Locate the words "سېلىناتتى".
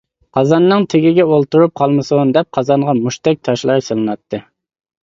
3.91-4.43